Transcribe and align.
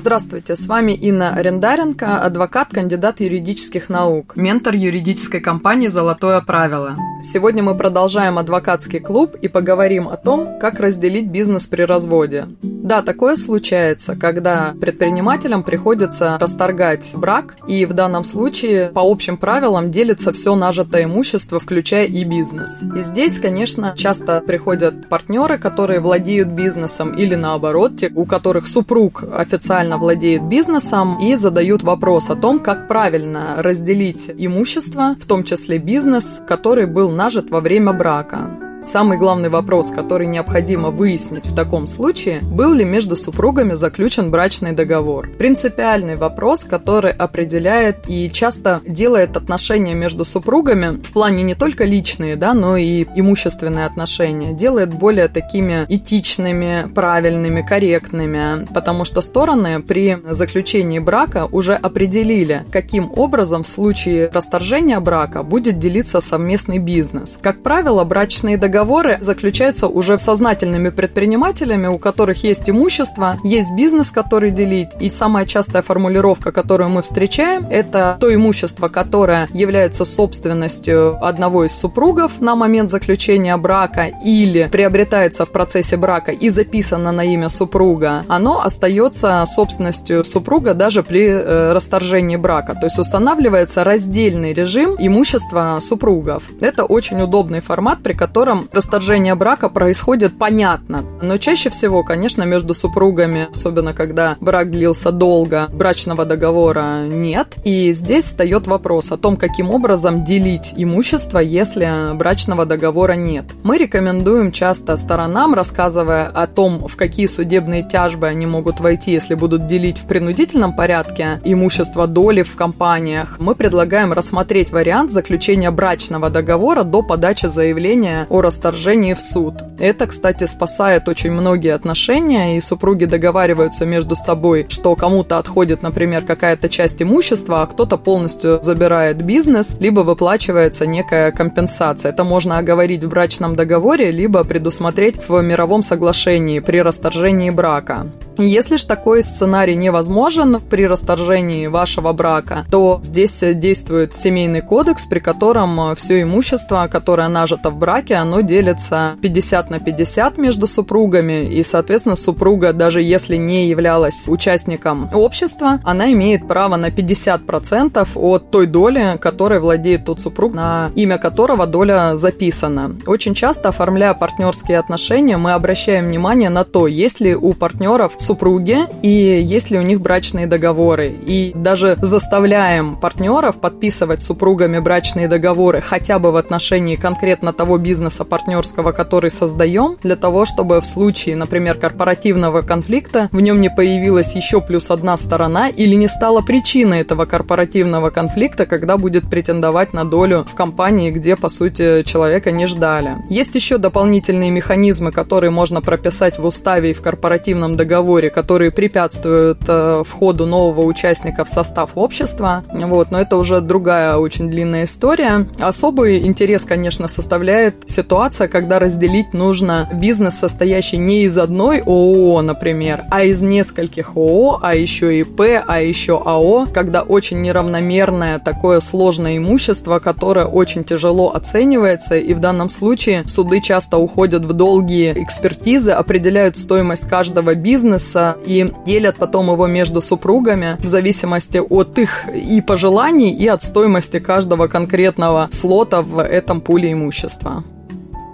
Здравствуйте, 0.00 0.54
с 0.54 0.68
вами 0.68 0.92
Инна 0.92 1.34
Арендаренко, 1.34 2.20
адвокат, 2.20 2.68
кандидат 2.70 3.18
юридических 3.18 3.90
наук, 3.90 4.36
ментор 4.36 4.76
юридической 4.76 5.40
компании 5.40 5.88
«Золотое 5.88 6.40
правило». 6.40 6.96
Сегодня 7.24 7.64
мы 7.64 7.76
продолжаем 7.76 8.38
адвокатский 8.38 9.00
клуб 9.00 9.34
и 9.42 9.48
поговорим 9.48 10.06
о 10.06 10.16
том, 10.16 10.60
как 10.60 10.78
разделить 10.78 11.26
бизнес 11.26 11.66
при 11.66 11.82
разводе. 11.82 12.46
Да, 12.88 13.02
такое 13.02 13.36
случается, 13.36 14.16
когда 14.16 14.74
предпринимателям 14.80 15.62
приходится 15.62 16.38
расторгать 16.40 17.12
брак, 17.14 17.56
и 17.66 17.84
в 17.84 17.92
данном 17.92 18.24
случае 18.24 18.88
по 18.88 19.00
общим 19.00 19.36
правилам 19.36 19.90
делится 19.90 20.32
все 20.32 20.54
нажитое 20.54 21.04
имущество, 21.04 21.60
включая 21.60 22.06
и 22.06 22.24
бизнес. 22.24 22.84
И 22.96 23.02
здесь, 23.02 23.40
конечно, 23.40 23.92
часто 23.94 24.40
приходят 24.40 25.06
партнеры, 25.06 25.58
которые 25.58 26.00
владеют 26.00 26.48
бизнесом, 26.48 27.12
или 27.12 27.34
наоборот, 27.34 27.98
те, 27.98 28.10
у 28.14 28.24
которых 28.24 28.66
супруг 28.66 29.22
официально 29.34 29.98
владеет 29.98 30.44
бизнесом, 30.44 31.20
и 31.20 31.34
задают 31.34 31.82
вопрос 31.82 32.30
о 32.30 32.36
том, 32.36 32.58
как 32.58 32.88
правильно 32.88 33.56
разделить 33.58 34.30
имущество, 34.34 35.14
в 35.20 35.26
том 35.26 35.44
числе 35.44 35.76
бизнес, 35.76 36.40
который 36.48 36.86
был 36.86 37.10
нажит 37.10 37.50
во 37.50 37.60
время 37.60 37.92
брака. 37.92 38.67
Самый 38.82 39.18
главный 39.18 39.48
вопрос, 39.48 39.90
который 39.90 40.28
необходимо 40.28 40.90
выяснить 40.90 41.46
в 41.46 41.54
таком 41.54 41.88
случае, 41.88 42.40
был 42.42 42.72
ли 42.72 42.84
между 42.84 43.16
супругами 43.16 43.74
заключен 43.74 44.30
брачный 44.30 44.72
договор. 44.72 45.28
Принципиальный 45.36 46.16
вопрос, 46.16 46.64
который 46.64 47.10
определяет 47.10 48.08
и 48.08 48.30
часто 48.30 48.80
делает 48.86 49.36
отношения 49.36 49.94
между 49.94 50.24
супругами 50.24 51.02
в 51.02 51.12
плане 51.12 51.42
не 51.42 51.56
только 51.56 51.84
личные, 51.84 52.36
да, 52.36 52.54
но 52.54 52.76
и 52.76 53.04
имущественные 53.16 53.84
отношения, 53.84 54.52
делает 54.52 54.94
более 54.94 55.26
такими 55.28 55.84
этичными, 55.88 56.86
правильными, 56.94 57.62
корректными, 57.62 58.66
потому 58.72 59.04
что 59.04 59.20
стороны 59.22 59.82
при 59.82 60.18
заключении 60.30 61.00
брака 61.00 61.46
уже 61.50 61.74
определили, 61.74 62.64
каким 62.70 63.10
образом 63.16 63.64
в 63.64 63.68
случае 63.68 64.30
расторжения 64.32 65.00
брака 65.00 65.42
будет 65.42 65.78
делиться 65.78 66.20
совместный 66.20 66.78
бизнес. 66.78 67.38
Как 67.42 67.62
правило, 67.62 68.04
брачные 68.04 68.56
договоры 68.56 68.67
договоры 68.68 69.16
заключаются 69.22 69.88
уже 69.88 70.18
сознательными 70.18 70.90
предпринимателями, 70.90 71.86
у 71.86 71.96
которых 71.98 72.44
есть 72.44 72.68
имущество, 72.68 73.38
есть 73.42 73.72
бизнес, 73.74 74.10
который 74.10 74.50
делить. 74.50 74.90
И 75.00 75.08
самая 75.08 75.46
частая 75.46 75.80
формулировка, 75.80 76.52
которую 76.52 76.90
мы 76.90 77.00
встречаем, 77.00 77.66
это 77.70 78.18
то 78.20 78.32
имущество, 78.32 78.88
которое 78.88 79.48
является 79.54 80.04
собственностью 80.04 81.18
одного 81.24 81.64
из 81.64 81.72
супругов 81.72 82.42
на 82.42 82.56
момент 82.56 82.90
заключения 82.90 83.56
брака 83.56 84.10
или 84.22 84.68
приобретается 84.70 85.46
в 85.46 85.50
процессе 85.50 85.96
брака 85.96 86.32
и 86.32 86.50
записано 86.50 87.10
на 87.10 87.24
имя 87.24 87.48
супруга, 87.48 88.24
оно 88.28 88.60
остается 88.60 89.44
собственностью 89.46 90.24
супруга 90.24 90.74
даже 90.74 91.02
при 91.02 91.26
э, 91.26 91.72
расторжении 91.72 92.36
брака. 92.36 92.74
То 92.74 92.84
есть 92.84 92.98
устанавливается 92.98 93.82
раздельный 93.82 94.52
режим 94.52 94.94
имущества 94.98 95.78
супругов. 95.80 96.42
Это 96.60 96.84
очень 96.84 97.22
удобный 97.22 97.60
формат, 97.60 98.02
при 98.02 98.12
котором 98.12 98.57
расторжение 98.72 99.34
брака 99.34 99.68
происходит 99.68 100.38
понятно. 100.38 101.04
Но 101.22 101.38
чаще 101.38 101.70
всего, 101.70 102.02
конечно, 102.02 102.42
между 102.44 102.74
супругами, 102.74 103.48
особенно 103.50 103.92
когда 103.92 104.36
брак 104.40 104.70
длился 104.70 105.12
долго, 105.12 105.68
брачного 105.72 106.24
договора 106.24 107.06
нет. 107.06 107.56
И 107.64 107.92
здесь 107.92 108.24
встает 108.24 108.66
вопрос 108.66 109.12
о 109.12 109.16
том, 109.16 109.36
каким 109.36 109.70
образом 109.70 110.24
делить 110.24 110.72
имущество, 110.76 111.38
если 111.38 112.14
брачного 112.14 112.66
договора 112.66 113.12
нет. 113.12 113.44
Мы 113.62 113.78
рекомендуем 113.78 114.52
часто 114.52 114.96
сторонам, 114.96 115.54
рассказывая 115.54 116.26
о 116.26 116.46
том, 116.46 116.86
в 116.86 116.96
какие 116.96 117.26
судебные 117.26 117.82
тяжбы 117.82 118.26
они 118.26 118.46
могут 118.46 118.80
войти, 118.80 119.12
если 119.12 119.34
будут 119.34 119.66
делить 119.66 119.98
в 119.98 120.06
принудительном 120.06 120.74
порядке 120.74 121.40
имущество 121.44 122.06
доли 122.06 122.42
в 122.42 122.54
компаниях, 122.56 123.36
мы 123.38 123.54
предлагаем 123.54 124.12
рассмотреть 124.12 124.72
вариант 124.72 125.10
заключения 125.10 125.70
брачного 125.70 126.30
договора 126.30 126.82
до 126.82 127.02
подачи 127.02 127.46
заявления 127.46 128.26
о 128.28 128.40
расторжении 128.48 129.12
в 129.12 129.20
суд. 129.20 129.54
Это, 129.78 130.06
кстати, 130.06 130.44
спасает 130.44 131.06
очень 131.08 131.30
многие 131.30 131.74
отношения, 131.74 132.56
и 132.56 132.60
супруги 132.60 133.04
договариваются 133.04 133.84
между 133.84 134.16
собой, 134.16 134.66
что 134.70 134.96
кому-то 134.96 135.36
отходит, 135.36 135.82
например, 135.82 136.24
какая-то 136.24 136.70
часть 136.70 137.02
имущества, 137.02 137.62
а 137.62 137.66
кто-то 137.66 137.98
полностью 137.98 138.58
забирает 138.62 139.22
бизнес, 139.22 139.76
либо 139.80 140.00
выплачивается 140.00 140.86
некая 140.86 141.30
компенсация. 141.30 142.10
Это 142.12 142.24
можно 142.24 142.56
оговорить 142.56 143.04
в 143.04 143.08
брачном 143.10 143.54
договоре, 143.54 144.10
либо 144.10 144.44
предусмотреть 144.44 145.28
в 145.28 145.42
мировом 145.42 145.82
соглашении 145.82 146.60
при 146.60 146.78
расторжении 146.82 147.50
брака. 147.50 148.06
Если 148.38 148.76
же 148.76 148.86
такой 148.86 149.22
сценарий 149.22 149.74
невозможен 149.74 150.60
при 150.60 150.86
расторжении 150.86 151.66
вашего 151.66 152.12
брака, 152.12 152.64
то 152.70 153.00
здесь 153.02 153.42
действует 153.54 154.14
семейный 154.14 154.60
кодекс, 154.60 155.06
при 155.06 155.18
котором 155.18 155.94
все 155.96 156.22
имущество, 156.22 156.88
которое 156.90 157.28
нажито 157.28 157.70
в 157.70 157.76
браке, 157.76 158.14
оно 158.14 158.40
делится 158.40 159.16
50 159.22 159.70
на 159.70 159.80
50 159.80 160.38
между 160.38 160.66
супругами, 160.66 161.46
и, 161.46 161.62
соответственно, 161.62 162.14
супруга, 162.16 162.72
даже 162.72 163.02
если 163.02 163.36
не 163.36 163.68
являлась 163.68 164.28
участником 164.28 165.10
общества, 165.12 165.80
она 165.82 166.12
имеет 166.12 166.46
право 166.46 166.76
на 166.76 166.90
50% 166.90 168.08
от 168.14 168.50
той 168.50 168.66
доли, 168.66 169.18
которой 169.20 169.58
владеет 169.58 170.04
тот 170.04 170.20
супруг, 170.20 170.54
на 170.54 170.90
имя 170.94 171.18
которого 171.18 171.66
доля 171.66 172.16
записана. 172.16 172.96
Очень 173.06 173.34
часто, 173.34 173.70
оформляя 173.70 174.14
партнерские 174.14 174.78
отношения, 174.78 175.36
мы 175.36 175.52
обращаем 175.52 176.06
внимание 176.06 176.50
на 176.50 176.64
то, 176.64 176.86
есть 176.86 177.20
ли 177.20 177.34
у 177.34 177.52
партнеров 177.52 178.12
супруги 178.28 178.80
и 179.02 179.40
есть 179.42 179.70
ли 179.70 179.78
у 179.78 179.82
них 179.82 180.02
брачные 180.02 180.46
договоры. 180.46 181.08
И 181.08 181.52
даже 181.54 181.96
заставляем 182.02 182.96
партнеров 182.96 183.58
подписывать 183.58 184.20
супругами 184.20 184.78
брачные 184.80 185.28
договоры 185.28 185.80
хотя 185.80 186.18
бы 186.18 186.30
в 186.30 186.36
отношении 186.36 186.96
конкретно 186.96 187.54
того 187.54 187.78
бизнеса 187.78 188.26
партнерского, 188.26 188.92
который 188.92 189.30
создаем, 189.30 189.96
для 190.02 190.16
того, 190.16 190.44
чтобы 190.44 190.82
в 190.82 190.86
случае, 190.86 191.36
например, 191.36 191.76
корпоративного 191.76 192.60
конфликта 192.60 193.30
в 193.32 193.40
нем 193.40 193.62
не 193.62 193.70
появилась 193.70 194.36
еще 194.36 194.60
плюс 194.60 194.90
одна 194.90 195.16
сторона 195.16 195.70
или 195.70 195.94
не 195.94 196.08
стала 196.08 196.42
причиной 196.42 197.00
этого 197.00 197.24
корпоративного 197.24 198.10
конфликта, 198.10 198.66
когда 198.66 198.98
будет 198.98 199.30
претендовать 199.30 199.94
на 199.94 200.04
долю 200.04 200.44
в 200.44 200.54
компании, 200.54 201.10
где, 201.10 201.34
по 201.34 201.48
сути, 201.48 202.02
человека 202.02 202.50
не 202.50 202.66
ждали. 202.66 203.16
Есть 203.30 203.54
еще 203.54 203.78
дополнительные 203.78 204.50
механизмы, 204.50 205.12
которые 205.12 205.50
можно 205.50 205.80
прописать 205.80 206.38
в 206.38 206.44
уставе 206.44 206.90
и 206.90 206.94
в 206.94 207.00
корпоративном 207.00 207.76
договоре, 207.76 208.17
договоре, 208.18 208.30
которые 208.30 208.70
препятствуют 208.70 209.58
э, 209.68 210.02
входу 210.04 210.46
нового 210.46 210.82
участника 210.82 211.44
в 211.44 211.48
состав 211.48 211.90
общества. 211.94 212.64
Вот, 212.72 213.10
но 213.10 213.20
это 213.20 213.36
уже 213.36 213.60
другая 213.60 214.16
очень 214.16 214.48
длинная 214.48 214.84
история. 214.84 215.46
Особый 215.60 216.26
интерес, 216.26 216.64
конечно, 216.64 217.08
составляет 217.08 217.74
ситуация, 217.86 218.48
когда 218.48 218.78
разделить 218.78 219.34
нужно 219.34 219.88
бизнес, 219.92 220.38
состоящий 220.38 220.98
не 220.98 221.24
из 221.24 221.38
одной 221.38 221.80
ООО, 221.80 222.42
например, 222.42 223.02
а 223.10 223.24
из 223.24 223.42
нескольких 223.42 224.16
ООО, 224.16 224.60
а 224.62 224.74
еще 224.74 225.20
ИП, 225.20 225.40
а 225.66 225.80
еще 225.80 226.20
АО, 226.24 226.66
когда 226.74 227.02
очень 227.02 227.40
неравномерное 227.42 228.38
такое 228.38 228.80
сложное 228.80 229.36
имущество, 229.36 229.98
которое 229.98 230.46
очень 230.46 230.84
тяжело 230.84 231.34
оценивается, 231.34 232.16
и 232.16 232.34
в 232.34 232.40
данном 232.40 232.68
случае 232.68 233.22
суды 233.26 233.60
часто 233.60 233.98
уходят 233.98 234.44
в 234.44 234.52
долгие 234.52 235.12
экспертизы, 235.22 235.92
определяют 235.92 236.56
стоимость 236.56 237.08
каждого 237.08 237.54
бизнеса, 237.54 237.97
бизнеса 237.98 238.36
и 238.46 238.72
делят 238.86 239.16
потом 239.16 239.50
его 239.50 239.66
между 239.66 240.00
супругами 240.00 240.76
в 240.78 240.86
зависимости 240.86 241.58
от 241.58 241.98
их 241.98 242.24
и 242.34 242.60
пожеланий, 242.60 243.30
и 243.30 243.48
от 243.48 243.62
стоимости 243.62 244.20
каждого 244.20 244.68
конкретного 244.68 245.48
слота 245.50 246.02
в 246.02 246.22
этом 246.22 246.60
пуле 246.60 246.92
имущества. 246.92 247.64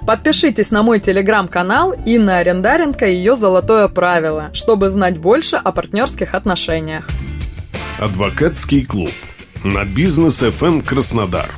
Подпишитесь 0.07 0.71
на 0.71 0.83
мой 0.83 1.01
телеграм-канал 1.01 1.95
Инна 2.07 2.39
Арендаренко 2.39 3.07
и 3.07 3.15
ее 3.15 3.35
золотое 3.37 3.89
правило, 3.89 4.51
чтобы 4.53 4.91
знать 4.91 5.17
больше 5.19 5.57
о 5.57 5.73
партнерских 5.73 6.35
отношениях. 6.35 7.09
Адвокатский 7.99 8.85
клуб 8.85 9.13
на 9.65 9.85
бизнес 9.85 10.43
FM 10.43 10.83
Краснодар. 10.83 11.49